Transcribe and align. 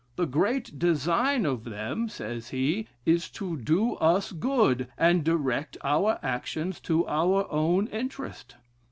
The 0.15 0.25
great 0.25 0.79
design 0.79 1.45
of 1.45 1.63
them 1.63 2.09
(says 2.09 2.49
he,) 2.49 2.87
is 3.05 3.29
to 3.37 3.55
do 3.55 3.93
us 3.97 4.31
good, 4.31 4.87
and 4.97 5.23
direct 5.23 5.77
our 5.83 6.17
actions 6.23 6.79
to 6.79 7.05
our 7.07 7.45
own 7.51 7.85
interest. 7.85 8.55